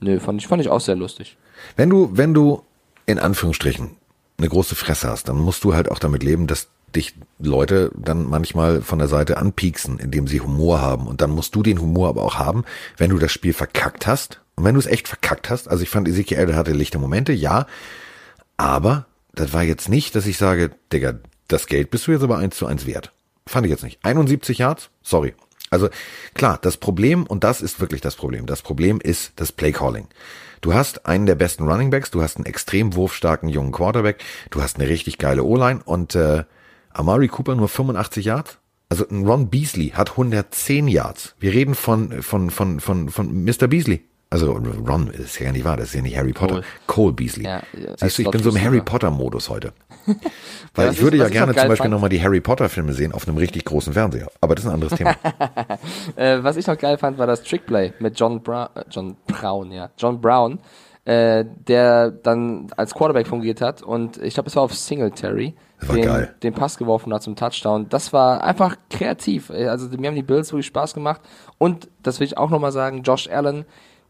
[0.00, 1.36] Nö, fand ich, fand ich auch sehr lustig.
[1.76, 2.62] Wenn du, wenn du
[3.06, 3.96] in Anführungsstrichen
[4.38, 8.28] eine große Fresse hast, dann musst du halt auch damit leben, dass dich Leute dann
[8.28, 11.06] manchmal von der Seite anpieksen, indem sie Humor haben.
[11.06, 12.64] Und dann musst du den Humor aber auch haben,
[12.96, 14.40] wenn du das Spiel verkackt hast.
[14.56, 17.66] Und wenn du es echt verkackt hast, also ich fand Ezekiel, hatte lichte Momente, ja,
[18.56, 21.14] aber das war jetzt nicht, dass ich sage, Digga,
[21.46, 23.12] das Geld bist du jetzt aber eins zu eins wert.
[23.46, 24.00] Fand ich jetzt nicht.
[24.02, 24.90] 71 Yards?
[25.02, 25.34] Sorry.
[25.70, 25.88] Also
[26.34, 30.08] klar, das Problem, und das ist wirklich das Problem, das Problem ist das Playcalling.
[30.60, 34.62] Du hast einen der besten Running Backs, du hast einen extrem wurfstarken jungen Quarterback, du
[34.62, 36.44] hast eine richtig geile O-Line und äh,
[36.98, 38.58] Amari Cooper nur 85 Yards?
[38.88, 41.34] Also ein Ron Beasley hat 110 Yards.
[41.38, 43.66] Wir reden von, von, von, von, von Mr.
[43.68, 44.02] Beasley.
[44.28, 46.54] Also Ron ist ja nicht wahr, das ist ja nicht Harry Potter.
[46.54, 47.44] Cole, Cole Beasley.
[47.44, 47.62] Ja,
[47.96, 49.72] Siehst du, ich bin so im Harry Potter Modus heute.
[50.74, 53.12] Weil ja, ich würde ist, ja gerne zum Beispiel nochmal die Harry Potter Filme sehen
[53.12, 54.28] auf einem richtig großen Fernseher.
[54.40, 55.14] Aber das ist ein anderes Thema.
[56.16, 59.70] äh, was ich noch geil fand, war das Trickplay mit John Brown, äh, John Brown,
[59.70, 59.90] ja.
[59.96, 60.58] John Brown,
[61.04, 65.54] äh, der dann als Quarterback fungiert hat und ich glaube, es war auf Singletary.
[65.82, 66.34] Den, geil.
[66.42, 67.88] den Pass geworfen hat zum Touchdown.
[67.88, 69.50] Das war einfach kreativ.
[69.50, 71.20] Also mir haben die Bills wirklich Spaß gemacht.
[71.58, 73.66] Und das will ich auch nochmal sagen, Josh Allen,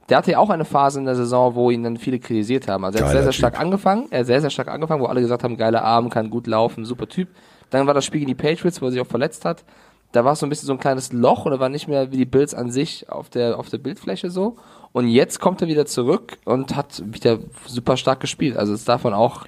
[0.08, 2.84] der hatte ja auch eine Phase in der Saison, wo ihn dann viele kritisiert haben.
[2.84, 3.62] Also er hat sehr, sehr stark typ.
[3.62, 4.06] angefangen.
[4.10, 6.84] Er hat sehr, sehr stark angefangen, wo alle gesagt haben, geiler Arm, kann gut laufen,
[6.84, 7.28] super Typ.
[7.70, 9.64] Dann war das Spiel gegen die Patriots, wo er sich auch verletzt hat.
[10.12, 12.16] Da war es so ein bisschen so ein kleines Loch oder war nicht mehr wie
[12.16, 14.56] die Bills an sich auf der, auf der Bildfläche so.
[14.92, 18.56] Und jetzt kommt er wieder zurück und hat wieder super stark gespielt.
[18.56, 19.44] Also darf man auch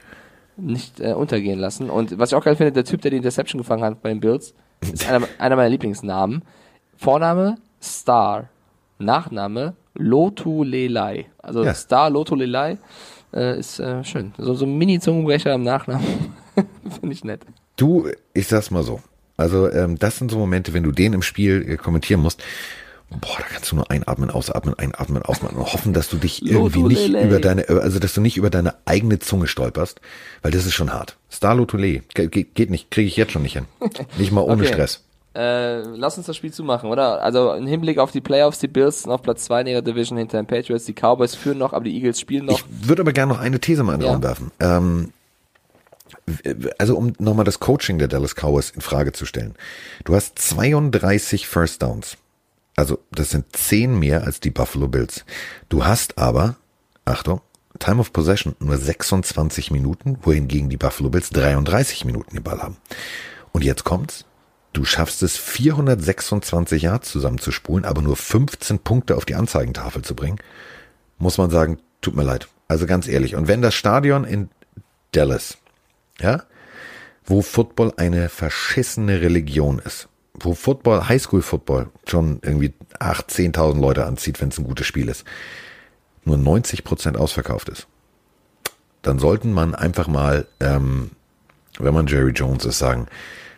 [0.58, 1.90] nicht äh, untergehen lassen.
[1.90, 4.20] Und was ich auch geil finde, der Typ, der die Interception gefangen hat bei den
[4.20, 4.54] Bills,
[4.92, 6.42] ist einer, einer meiner Lieblingsnamen.
[6.96, 8.48] Vorname Star.
[8.98, 11.26] Nachname Lotulelei.
[11.38, 11.74] Also ja.
[11.74, 12.78] Star Lotulelei
[13.32, 14.32] äh, ist äh, schön.
[14.38, 16.04] So, so ein Mini-Zungenbrecher im Nachnamen.
[17.00, 17.42] Finde ich nett.
[17.76, 19.00] Du, ich sag's mal so.
[19.36, 22.42] Also ähm, das sind so Momente, wenn du den im Spiel äh, kommentieren musst.
[23.10, 26.82] Boah, da kannst du nur einatmen, ausatmen, einatmen, ausatmen und hoffen, dass du dich irgendwie
[26.82, 30.00] nicht über deine, also dass du nicht über deine eigene Zunge stolperst,
[30.42, 31.16] weil das ist schon hart.
[31.30, 33.64] Star Lotule, Ge geht nicht, kriege ich jetzt schon nicht hin.
[34.18, 34.72] Nicht mal ohne okay.
[34.72, 35.04] Stress.
[35.34, 37.22] Äh, lass uns das Spiel zumachen, oder?
[37.22, 40.18] Also im Hinblick auf die Playoffs, die Bills sind auf Platz 2 in ihrer Division
[40.18, 42.58] hinter den Patriots, die Cowboys führen noch, aber die Eagles spielen noch.
[42.58, 44.12] Ich würde aber gerne noch eine These mal in den ja.
[44.12, 44.50] Raum werfen.
[44.60, 45.12] Ähm,
[46.78, 49.54] also um nochmal das Coaching der Dallas Cowboys in Frage zu stellen.
[50.04, 52.16] Du hast 32 First Downs.
[52.78, 55.24] Also das sind 10 mehr als die Buffalo Bills.
[55.68, 56.54] Du hast aber,
[57.04, 57.40] Achtung,
[57.80, 62.76] Time of Possession nur 26 Minuten, wohingegen die Buffalo Bills 33 Minuten den Ball haben.
[63.50, 64.26] Und jetzt kommt's.
[64.72, 70.38] Du schaffst es 426 Yards zusammenzuspulen, aber nur 15 Punkte auf die Anzeigentafel zu bringen,
[71.18, 72.46] muss man sagen, tut mir leid.
[72.68, 73.34] Also ganz ehrlich.
[73.34, 74.50] Und wenn das Stadion in
[75.10, 75.58] Dallas,
[76.20, 76.44] ja,
[77.24, 80.08] wo Football eine verschissene Religion ist,
[80.40, 85.08] wo Football, Highschool Football schon irgendwie 8.000, 10.000 Leute anzieht, wenn es ein gutes Spiel
[85.08, 85.24] ist,
[86.24, 87.86] nur 90 Prozent ausverkauft ist,
[89.02, 91.10] dann sollten man einfach mal, ähm,
[91.78, 93.06] wenn man Jerry Jones ist, sagen,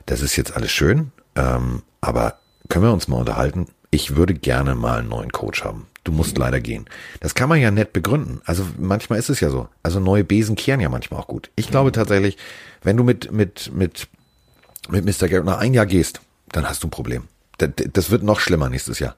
[0.06, 2.38] das ist jetzt alles schön, ähm, aber
[2.68, 3.66] können wir uns mal unterhalten?
[3.90, 5.86] Ich würde gerne mal einen neuen Coach haben.
[6.04, 6.86] Du musst leider gehen.
[7.20, 8.40] Das kann man ja nett begründen.
[8.44, 9.68] Also manchmal ist es ja so.
[9.82, 11.50] Also neue Besen kehren ja manchmal auch gut.
[11.56, 12.38] Ich glaube tatsächlich,
[12.82, 14.08] wenn du mit, mit, mit,
[14.88, 15.28] mit Mr.
[15.28, 16.20] Garrett ein Jahr gehst,
[16.52, 17.28] dann hast du ein Problem.
[17.58, 19.16] Das, wird noch schlimmer nächstes Jahr.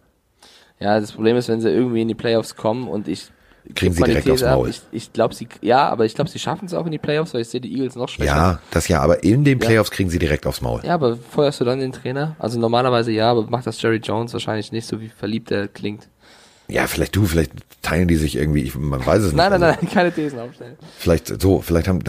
[0.81, 3.31] Ja, das Problem ist, wenn sie irgendwie in die Playoffs kommen und ich
[3.77, 4.69] kriegen sie direkt aufs Maul.
[4.69, 7.33] Ich, ich glaube, sie, ja, aber ich glaube, sie schaffen es auch in die Playoffs,
[7.33, 8.35] weil ich sehe die Eagles noch schwächer.
[8.35, 9.97] Ja, das ja, aber in den Playoffs ja.
[9.97, 10.81] kriegen sie direkt aufs Maul.
[10.85, 12.35] Ja, aber feuerst du dann den Trainer?
[12.41, 16.09] Also normalerweise ja, aber macht das Jerry Jones wahrscheinlich nicht so, wie verliebt er klingt.
[16.73, 19.37] Ja, vielleicht du, vielleicht teilen die sich irgendwie, ich, man weiß es nicht.
[19.37, 20.77] Nein, nein, also, nein, keine Thesen aufstellen.
[20.99, 22.03] Vielleicht so, vielleicht haben,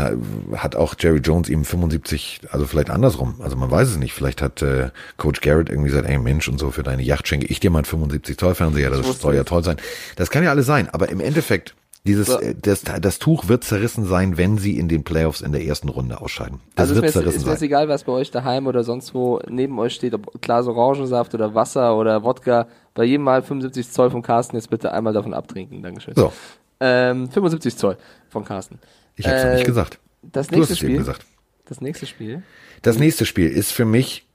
[0.56, 4.13] hat auch Jerry Jones ihm 75, also vielleicht andersrum, also man weiß es nicht.
[4.13, 7.47] Vielleicht hat äh, Coach Garrett irgendwie gesagt, ey Mensch und so, für deine Yacht schenke
[7.47, 9.78] ich dir mal einen 75 Zoll Fernseher, das soll ja toll sein.
[10.15, 12.39] Das kann ja alles sein, aber im Endeffekt dieses, so.
[12.39, 15.88] Äh, das, das Tuch wird zerrissen sein, wenn sie in den Playoffs in der ersten
[15.88, 16.60] Runde ausscheiden.
[16.76, 19.80] Das also wird ist zerrissen ist egal, was bei euch daheim oder sonst wo neben
[19.80, 22.67] euch steht, ob Glas Orangensaft oder Wasser oder Wodka.
[22.93, 25.82] Bei jedem Mal 75 Zoll vom Carsten jetzt bitte einmal davon abtrinken.
[25.82, 26.13] Dankeschön.
[26.15, 26.32] So.
[26.79, 27.97] Ähm, 75 Zoll
[28.29, 28.79] von Carsten.
[29.15, 29.99] Ich hab's äh, noch nicht gesagt.
[30.21, 30.97] Das nächste Spiel.
[30.97, 31.25] Gesagt.
[31.65, 32.43] Das nächste Spiel.
[32.82, 34.25] Das nächste Spiel ist für mich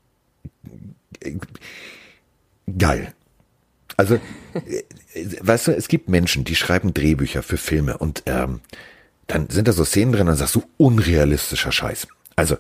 [2.78, 3.12] geil.
[3.96, 4.84] Also, äh,
[5.40, 8.60] weißt du, es gibt Menschen, die schreiben Drehbücher für Filme und ähm,
[9.26, 12.06] dann sind da so Szenen drin und dann sagst du, unrealistischer Scheiß.
[12.36, 12.56] Also,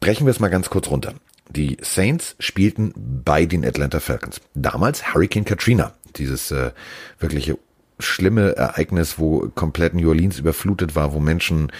[0.00, 1.14] brechen wir es mal ganz kurz runter.
[1.50, 4.40] Die Saints spielten bei den Atlanta Falcons.
[4.54, 6.72] Damals Hurricane Katrina, dieses äh,
[7.18, 7.58] wirkliche
[7.98, 11.72] schlimme Ereignis, wo komplett New Orleans überflutet war, wo Menschen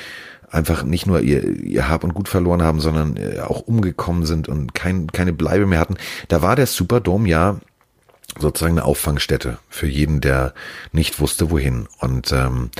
[0.51, 4.49] einfach nicht nur ihr, ihr Hab und Gut verloren haben, sondern äh, auch umgekommen sind
[4.49, 5.97] und kein, keine Bleibe mehr hatten.
[6.29, 7.61] Da war der Superdome ja
[8.39, 10.55] sozusagen eine Auffangstätte für jeden, der
[10.93, 11.89] nicht wusste, wohin.
[11.99, 12.71] Und ähm,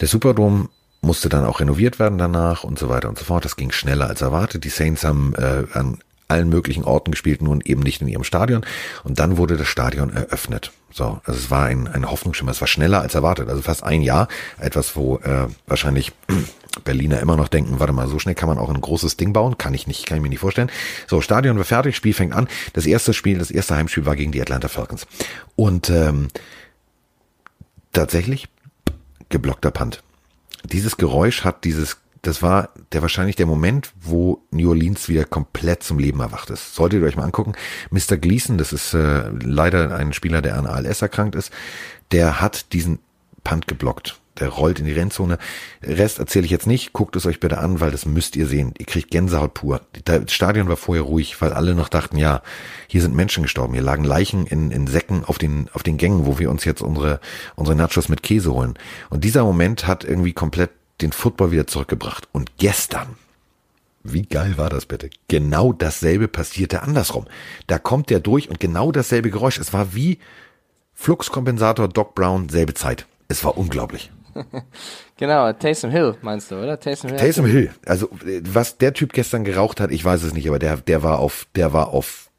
[0.00, 0.68] der Superdome
[1.00, 3.44] musste dann auch renoviert werden danach und so weiter und so fort.
[3.44, 4.64] Das ging schneller als erwartet.
[4.64, 8.64] Die Saints haben äh, an allen möglichen Orten gespielt, nun eben nicht in ihrem Stadion.
[9.02, 10.72] Und dann wurde das Stadion eröffnet.
[10.92, 12.50] So, also es war ein, ein Hoffnungsschimmer.
[12.50, 13.48] Es war schneller als erwartet.
[13.48, 14.28] Also fast ein Jahr.
[14.58, 16.12] Etwas, wo äh, wahrscheinlich
[16.84, 19.56] Berliner immer noch denken, warte mal, so schnell kann man auch ein großes Ding bauen.
[19.56, 20.70] Kann ich nicht, kann ich mir nicht vorstellen.
[21.06, 22.48] So, Stadion war fertig, Spiel fängt an.
[22.74, 25.06] Das erste Spiel, das erste Heimspiel war gegen die Atlanta Falcons.
[25.56, 26.28] Und ähm,
[27.92, 28.48] tatsächlich
[29.30, 30.02] geblockter Punt.
[30.64, 35.82] Dieses Geräusch hat dieses das war der wahrscheinlich der Moment, wo New Orleans wieder komplett
[35.82, 36.74] zum Leben erwacht ist.
[36.74, 37.52] Solltet ihr euch mal angucken.
[37.90, 38.16] Mr.
[38.16, 41.52] Gleason, das ist äh, leider ein Spieler, der an ALS erkrankt ist,
[42.10, 42.98] der hat diesen
[43.44, 44.20] Punt geblockt.
[44.38, 45.38] Der rollt in die Rennzone.
[45.82, 46.92] Rest erzähle ich jetzt nicht.
[46.92, 48.72] Guckt es euch bitte an, weil das müsst ihr sehen.
[48.78, 49.80] Ihr kriegt Gänsehaut pur.
[50.04, 52.42] Das Stadion war vorher ruhig, weil alle noch dachten, ja,
[52.86, 53.74] hier sind Menschen gestorben.
[53.74, 56.82] Hier lagen Leichen in, in Säcken auf den, auf den Gängen, wo wir uns jetzt
[56.82, 57.20] unsere,
[57.56, 58.74] unsere Nachos mit Käse holen.
[59.10, 60.70] Und dieser Moment hat irgendwie komplett
[61.00, 62.28] den Football wieder zurückgebracht.
[62.32, 63.16] Und gestern,
[64.02, 65.10] wie geil war das bitte?
[65.28, 67.26] Genau dasselbe passierte andersrum.
[67.66, 69.58] Da kommt der durch und genau dasselbe Geräusch.
[69.58, 70.18] Es war wie
[70.94, 73.06] Fluxkompensator Doc Brown, selbe Zeit.
[73.28, 74.10] Es war unglaublich.
[75.16, 76.78] genau, Taysom Hill meinst du, oder?
[76.78, 77.18] Taysom Hill.
[77.18, 77.70] Taysom Hill.
[77.86, 78.08] Also
[78.44, 81.46] was der Typ gestern geraucht hat, ich weiß es nicht, aber der, der war auf,
[81.54, 82.30] der war auf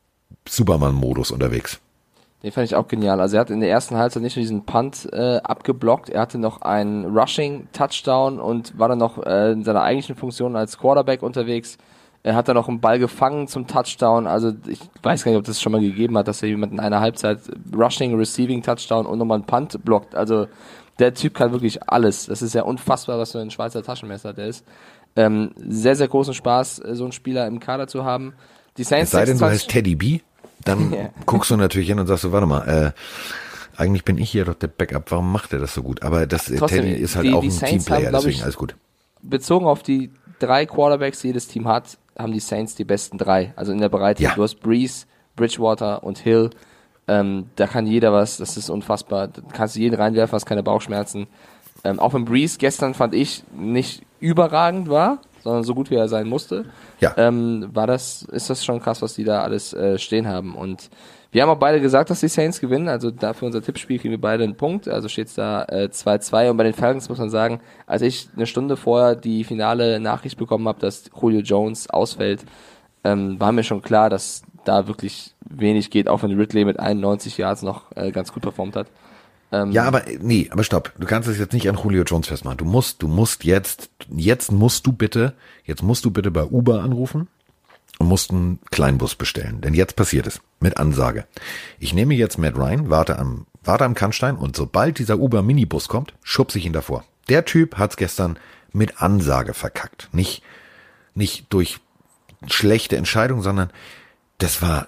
[0.47, 1.79] Superman-Modus unterwegs.
[2.43, 3.19] Den fand ich auch genial.
[3.19, 6.37] Also er hat in der ersten Halbzeit nicht nur diesen Punt äh, abgeblockt, er hatte
[6.37, 11.77] noch einen Rushing-Touchdown und war dann noch äh, in seiner eigentlichen Funktion als Quarterback unterwegs.
[12.21, 14.27] Er hat dann noch einen Ball gefangen zum Touchdown.
[14.27, 16.79] Also ich weiß gar nicht, ob das schon mal gegeben hat, dass er jemand in
[16.79, 17.39] einer Halbzeit
[17.73, 20.15] Rushing, Receiving, Touchdown und nochmal einen Punt blockt.
[20.15, 20.47] Also
[20.99, 22.27] der Typ kann wirklich alles.
[22.27, 24.65] Das ist ja unfassbar, was für ein Schweizer Taschenmesser der ist.
[25.15, 28.33] Ähm, sehr, sehr großen Spaß, so einen Spieler im Kader zu haben.
[28.77, 30.19] Die Saints es sei denn, du heißt Teddy B
[30.63, 31.09] dann ja.
[31.25, 32.91] guckst du natürlich hin und sagst so, warte mal, äh,
[33.79, 36.03] eigentlich bin ich hier doch der Backup, warum macht er das so gut?
[36.03, 38.75] Aber das Trotzdem, Teddy ist halt die, auch ein Teamplayer, haben, deswegen ich, alles gut.
[39.21, 43.53] Bezogen auf die drei Quarterbacks, die jedes Team hat, haben die Saints die besten drei.
[43.55, 44.21] Also in der Breite.
[44.23, 44.35] Ja.
[44.35, 46.49] Du hast Breeze, Bridgewater und Hill.
[47.09, 49.27] Ähm, da kann jeder was, das ist unfassbar.
[49.27, 51.27] Da kannst du jeden reinwerfen, hast keine Bauchschmerzen.
[51.83, 56.07] Ähm, auch wenn Breeze gestern fand ich nicht überragend war, sondern so gut wie er
[56.07, 56.65] sein musste,
[56.99, 57.13] ja.
[57.17, 60.55] ähm, war das, ist das schon krass, was die da alles äh, stehen haben.
[60.55, 60.89] Und
[61.31, 62.89] wir haben auch beide gesagt, dass die Saints gewinnen.
[62.89, 64.87] Also dafür unser Tippspiel kriegen wir beide einen Punkt.
[64.87, 66.45] Also steht es da 2-2.
[66.45, 69.99] Äh, und bei den Falcons muss man sagen, als ich eine Stunde vorher die finale
[69.99, 72.43] Nachricht bekommen habe, dass Julio Jones ausfällt,
[73.03, 77.37] ähm, war mir schon klar, dass da wirklich wenig geht, auch wenn Ridley mit 91
[77.37, 78.87] Yards noch äh, ganz gut performt hat.
[79.51, 80.93] Ähm, ja, aber nee, aber stopp.
[80.99, 82.57] Du kannst es jetzt nicht an Julio Jones festmachen.
[82.57, 85.33] Du musst, du musst jetzt, jetzt musst du bitte,
[85.63, 87.27] jetzt musst du bitte bei Uber anrufen
[87.97, 89.61] und musst einen Kleinbus bestellen.
[89.61, 90.41] Denn jetzt passiert es.
[90.59, 91.25] Mit Ansage.
[91.79, 95.87] Ich nehme jetzt Matt Ryan, warte am, warte am Kannstein und sobald dieser Uber Minibus
[95.87, 97.05] kommt, schubse ich ihn davor.
[97.29, 98.37] Der Typ hat's gestern
[98.71, 100.09] mit Ansage verkackt.
[100.11, 100.43] Nicht,
[101.15, 101.79] nicht durch
[102.47, 103.69] schlechte Entscheidung, sondern
[104.37, 104.87] das war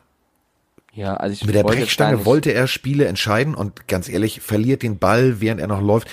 [0.94, 4.98] ja, also ich Mit der Brechstange wollte er Spiele entscheiden und ganz ehrlich, verliert den
[5.00, 6.08] Ball, während er noch läuft.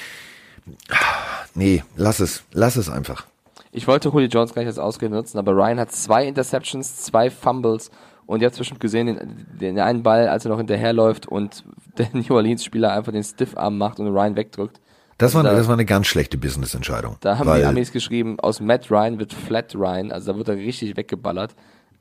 [1.54, 3.26] Nee, lass es, lass es einfach.
[3.72, 7.30] Ich wollte Julio Jones gar nicht als Ausgehen nutzen, aber Ryan hat zwei Interceptions, zwei
[7.30, 7.90] Fumbles
[8.26, 11.64] und ihr habt zwischen gesehen, den, den einen Ball, als er noch hinterherläuft und
[11.98, 14.80] der New Orleans Spieler einfach den Stiffarm macht und Ryan wegdrückt.
[15.18, 17.16] Das war, Da- das war eine ganz schlechte Business-Entscheidung.
[17.20, 20.56] Da haben die Amis geschrieben, aus Matt Ryan wird Flat Ryan, also da wird er
[20.56, 21.54] richtig weggeballert.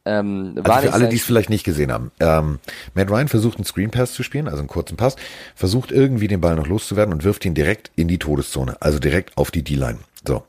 [0.07, 2.11] Ähm, Also für alle, die es vielleicht nicht gesehen haben.
[2.19, 2.59] Ähm,
[2.93, 5.15] Matt Ryan versucht einen Screen Pass zu spielen, also einen kurzen Pass,
[5.55, 9.37] versucht irgendwie den Ball noch loszuwerden und wirft ihn direkt in die Todeszone, also direkt
[9.37, 9.99] auf die D-Line.
[10.25, 10.43] So.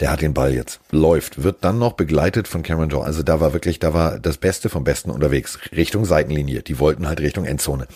[0.00, 3.06] Der hat den Ball jetzt, läuft, wird dann noch begleitet von Cameron Jordan.
[3.06, 6.62] Also da war wirklich, da war das Beste vom Besten unterwegs, Richtung Seitenlinie.
[6.62, 7.86] Die wollten halt Richtung Endzone.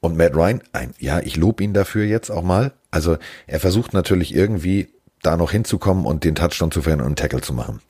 [0.00, 2.72] Und Matt Ryan, ein, ja, ich lob ihn dafür jetzt auch mal.
[2.90, 4.88] Also er versucht natürlich irgendwie
[5.22, 7.80] da noch hinzukommen und den Touchdown zu verhindern und einen Tackle zu machen.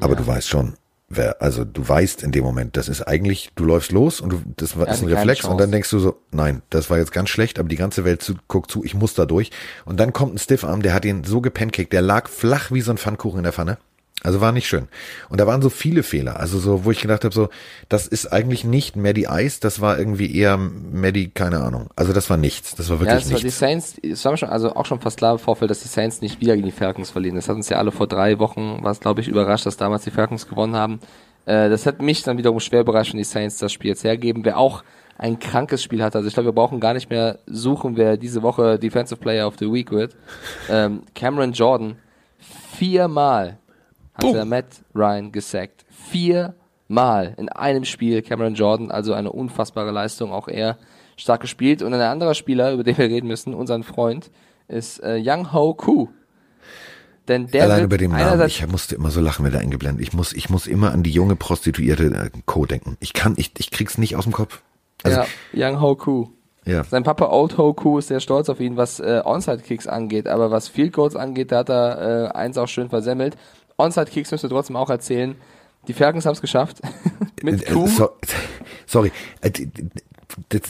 [0.00, 0.74] Aber du weißt schon,
[1.08, 4.42] wer, also du weißt in dem Moment, das ist eigentlich, du läufst los und du,
[4.56, 7.12] das war, Er ist ein Reflex und dann denkst du so, nein, das war jetzt
[7.12, 9.50] ganz schlecht, aber die ganze Welt zu, guckt zu, ich muss da durch.
[9.84, 12.90] Und dann kommt ein Stiffarm, der hat ihn so gepancaked, der lag flach wie so
[12.90, 13.78] ein Pfannkuchen in der Pfanne.
[14.24, 14.88] Also war nicht schön.
[15.28, 16.40] Und da waren so viele Fehler.
[16.40, 17.48] Also so, wo ich gedacht habe, so,
[17.88, 21.88] das ist eigentlich nicht Maddie Ice, das war irgendwie eher Maddie, keine Ahnung.
[21.94, 22.74] Also das war nichts.
[22.74, 23.58] Das war Ja, wirklich das war die nichts.
[23.60, 26.40] Saints, es war schon, also auch schon fast klar im Vorfeld, dass die Saints nicht
[26.40, 27.36] wieder gegen die Falcons verlieren.
[27.36, 30.02] Das hat uns ja alle vor drei Wochen, war es glaube ich überrascht, dass damals
[30.02, 30.98] die Falcons gewonnen haben.
[31.46, 34.44] Äh, das hat mich dann wiederum schwer überrascht, wenn die Saints das Spiel jetzt hergeben.
[34.44, 34.82] Wer auch
[35.16, 38.42] ein krankes Spiel hat, also ich glaube, wir brauchen gar nicht mehr suchen, wer diese
[38.42, 40.16] Woche Defensive Player of the Week wird.
[40.68, 41.96] Ähm, Cameron Jordan,
[42.76, 43.58] viermal
[44.18, 44.34] hat Boom.
[44.34, 45.84] der Matt Ryan gesackt.
[45.90, 50.76] Viermal in einem Spiel Cameron Jordan, also eine unfassbare Leistung, auch er
[51.16, 51.82] stark gespielt.
[51.82, 54.30] Und ein anderer Spieler, über den wir reden müssen, unseren Freund,
[54.68, 56.08] ist äh, Young Ho Koo.
[57.28, 60.02] Denn der Allein über den Namen, ich musste immer so lachen, wenn er eingeblendet.
[60.02, 62.64] Ich muss, ich muss immer an die junge Prostituierte äh, Co.
[62.64, 62.96] denken.
[63.00, 64.62] Ich kann, ich, ich krieg's nicht aus dem Kopf.
[65.02, 65.20] Also,
[65.52, 66.28] ja, Young Ho Koo.
[66.64, 66.84] ja.
[66.84, 70.50] Sein Papa Old Ho Koo ist sehr stolz auf ihn, was äh, Onside-Kicks angeht, aber
[70.50, 73.36] was Field Goals angeht, da hat er äh, eins auch schön versemmelt.
[73.78, 75.36] Onside-Kicks müsst ihr trotzdem auch erzählen.
[75.86, 76.80] Die Falcons haben es geschafft.
[77.42, 77.86] Mit Äh, Koo.
[77.86, 78.10] so,
[78.86, 79.12] sorry.
[79.40, 79.50] Äh,
[80.50, 80.62] Das,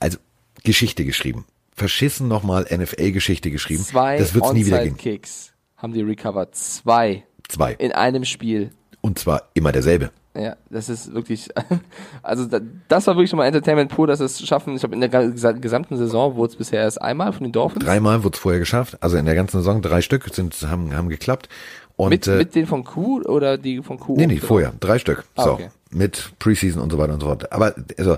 [0.00, 0.18] also
[0.62, 1.46] Geschichte geschrieben.
[1.76, 3.82] Verschissen nochmal NFL-Geschichte geschrieben.
[3.82, 4.92] Zwei das wird's nie wieder gehen.
[4.92, 6.54] Onside-Kicks haben die recovered.
[6.54, 7.24] Zwei.
[7.48, 7.72] Zwei.
[7.74, 8.70] In einem Spiel.
[9.00, 10.10] Und zwar immer derselbe.
[10.36, 11.48] Ja, das ist wirklich,
[12.22, 14.74] also da, das war wirklich schon mal Entertainment pur, dass es schaffen.
[14.74, 17.84] Ich glaube, in der gesa- gesamten Saison wurde es bisher erst einmal von den Dolphins.
[17.84, 18.96] Dreimal wurde es vorher geschafft.
[19.00, 21.48] Also in der ganzen Saison drei Stück sind, haben, haben geklappt.
[21.96, 24.16] Und, mit, äh, mit den von Q oder die von Q?
[24.16, 24.72] Nee, nee, vorher.
[24.80, 25.24] Drei Stück.
[25.36, 25.52] Ah, so.
[25.52, 25.68] okay.
[25.90, 27.52] Mit Preseason und so weiter und so fort.
[27.52, 28.16] Aber, also,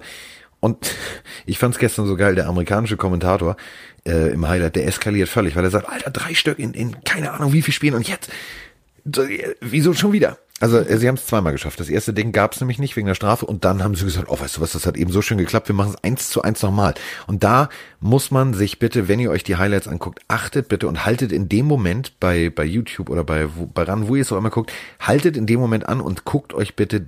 [0.60, 0.94] und
[1.46, 3.56] ich fand's gestern so geil, der amerikanische Kommentator
[4.06, 7.32] äh, im Highlight, der eskaliert völlig, weil er sagt, Alter, drei Stück in, in keine
[7.32, 8.30] Ahnung wie viel Spielen und jetzt,
[9.14, 10.38] so, äh, wieso schon wieder?
[10.58, 11.80] Also äh, sie haben es zweimal geschafft.
[11.80, 14.40] Das erste Ding gab's nämlich nicht wegen der Strafe und dann haben sie gesagt, oh,
[14.40, 16.62] weißt du was, das hat eben so schön geklappt, wir machen es eins zu eins
[16.62, 16.94] nochmal.
[17.26, 17.68] Und da
[18.00, 21.48] muss man sich bitte, wenn ihr euch die Highlights anguckt, achtet bitte und haltet in
[21.48, 24.72] dem Moment bei, bei YouTube oder bei, bei RAN, wo ihr es auch immer guckt,
[24.98, 27.06] haltet in dem Moment an und guckt euch bitte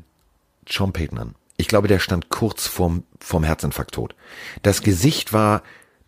[0.69, 1.35] Sean Payton an.
[1.57, 4.15] Ich glaube, der stand kurz vorm, vorm Herzinfarkt tot.
[4.63, 5.63] Das Gesicht war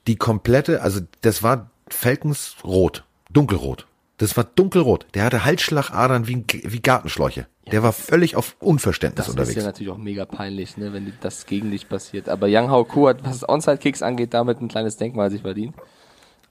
[0.07, 3.87] die komplette, also das war Falcons rot, dunkelrot.
[4.21, 5.07] Das war dunkelrot.
[5.15, 7.47] Der hatte Halsschlagadern wie, wie Gartenschläuche.
[7.73, 9.57] Der war völlig auf Unverständnis Das unterwegs.
[9.57, 12.29] ist ja natürlich auch mega peinlich, ne, wenn das gegen dich passiert.
[12.29, 15.75] Aber Young Ho Koo hat, was Onside-Kicks angeht, damit ein kleines Denkmal sich verdient.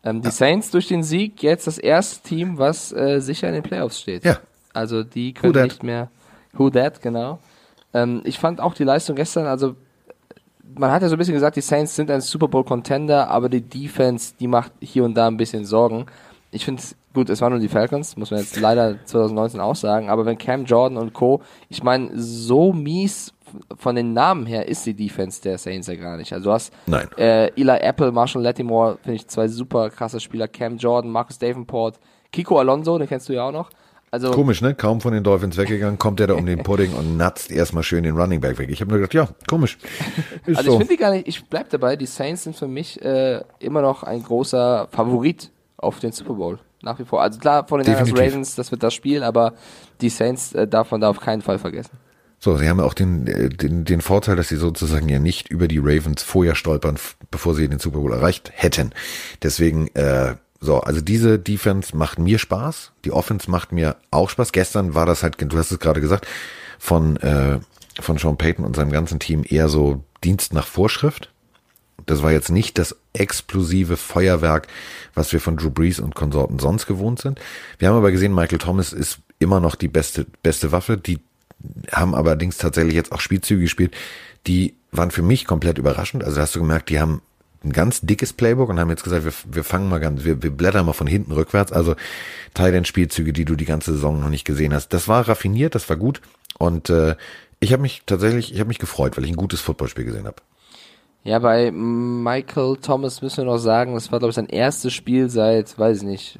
[0.03, 3.63] Ähm, die Saints durch den Sieg jetzt das erste Team, was äh, sicher in den
[3.63, 4.25] Playoffs steht.
[4.25, 4.39] Ja.
[4.73, 6.10] Also die können nicht mehr.
[6.53, 7.38] Who that, genau.
[7.93, 9.75] Ähm, ich fand auch die Leistung gestern, also
[10.75, 13.47] man hat ja so ein bisschen gesagt, die Saints sind ein Super Bowl Contender, aber
[13.47, 16.08] die Defense, die macht hier und da ein bisschen Sorgen.
[16.51, 16.81] Ich finde
[17.13, 20.38] gut, es waren nur die Falcons, muss man jetzt leider 2019 auch sagen, aber wenn
[20.38, 23.33] Cam Jordan und Co., ich meine, so mies
[23.77, 26.33] von den Namen her ist die Defense der Saints ja gar nicht.
[26.33, 27.07] Also du hast Nein.
[27.17, 31.99] äh, Eli Apple, Marshall Lattimore, finde ich zwei super krasse Spieler, Cam Jordan, Marcus Davenport,
[32.31, 33.69] Kiko Alonso, den kennst du ja auch noch.
[34.12, 34.73] Also Komisch, ne?
[34.73, 38.03] Kaum von den Dolphins weggegangen, kommt der da um den Pudding und natzt erstmal schön
[38.03, 38.69] den Running Back weg.
[38.71, 39.77] Ich habe nur gedacht, ja, komisch.
[40.47, 40.77] Ist Also ich so.
[40.79, 44.01] finde die gar nicht, ich bleib dabei, die Saints sind für mich äh, immer noch
[44.01, 46.59] ein großer Favorit auf den Super Bowl.
[46.81, 47.21] Nach wie vor.
[47.21, 47.93] Also klar, von den.
[47.93, 49.53] Ravens, das wird das Spiel, aber
[50.01, 51.97] die Saints äh, darf man da auf keinen Fall vergessen.
[52.39, 55.49] So, sie haben ja auch den, äh, den, den Vorteil, dass sie sozusagen ja nicht
[55.49, 56.97] über die Ravens vorher stolpern,
[57.31, 58.91] bevor sie den Super Bowl erreicht hätten.
[59.43, 62.93] Deswegen, äh, so, also diese Defense macht mir Spaß.
[63.03, 64.53] Die Offense macht mir auch Spaß.
[64.53, 66.27] Gestern war das halt, du hast es gerade gesagt,
[66.77, 67.59] von, äh,
[67.99, 71.31] von Sean Payton und seinem ganzen Team eher so Dienst nach Vorschrift.
[72.05, 74.67] Das war jetzt nicht das explosive Feuerwerk,
[75.13, 77.39] was wir von Drew Brees und Konsorten sonst gewohnt sind.
[77.77, 80.97] Wir haben aber gesehen, Michael Thomas ist immer noch die beste, beste Waffe.
[80.97, 81.19] Die
[81.91, 83.95] haben allerdings tatsächlich jetzt auch Spielzüge gespielt,
[84.47, 86.23] die waren für mich komplett überraschend.
[86.23, 87.21] Also hast du gemerkt, die haben
[87.63, 90.51] ein ganz dickes Playbook und haben jetzt gesagt, wir, wir fangen mal ganz, wir, wir
[90.51, 91.71] blättern mal von hinten rückwärts.
[91.71, 91.95] Also
[92.53, 94.93] Teil Spielzüge, die du die ganze Saison noch nicht gesehen hast.
[94.93, 96.21] Das war raffiniert, das war gut
[96.58, 97.15] und äh,
[97.60, 100.38] ich habe mich tatsächlich, ich habe mich gefreut, weil ich ein gutes Footballspiel gesehen habe.
[101.23, 105.29] Ja, bei Michael Thomas müssen wir noch sagen, das war, glaube ich, sein erstes Spiel
[105.29, 106.39] seit, weiß ich nicht,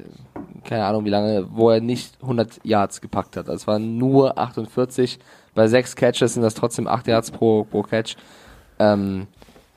[0.64, 3.48] keine Ahnung wie lange, wo er nicht 100 Yards gepackt hat.
[3.48, 5.18] Das waren nur 48.
[5.54, 8.16] Bei sechs Catches sind das trotzdem 8 Yards pro, pro Catch.
[8.78, 9.26] Ähm,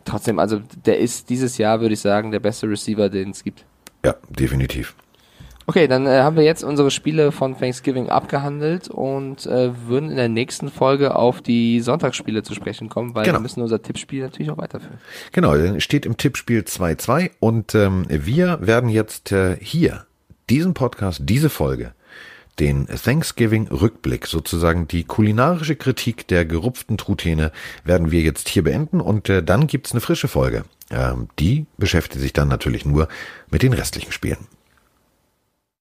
[0.05, 3.65] trotzdem, also der ist dieses Jahr, würde ich sagen, der beste Receiver, den es gibt.
[4.05, 4.95] Ja, definitiv.
[5.65, 10.17] Okay, dann äh, haben wir jetzt unsere Spiele von Thanksgiving abgehandelt und äh, würden in
[10.17, 13.37] der nächsten Folge auf die Sonntagsspiele zu sprechen kommen, weil Genau.
[13.37, 14.97] wir müssen unser Tippspiel natürlich auch weiterführen.
[15.31, 20.05] Genau, dann steht im Tippspiel 2-2 und ähm, wir werden jetzt äh, hier
[20.49, 21.93] diesen Podcast, diese Folge,
[22.59, 27.51] den Thanksgiving-Rückblick, sozusagen die kulinarische Kritik der gerupften Truthähne,
[27.83, 30.63] werden wir jetzt hier beenden und äh, dann gibt's eine frische Folge.
[30.91, 33.07] Ähm, die beschäftigt sich dann natürlich nur
[33.49, 34.37] mit den restlichen Spielen.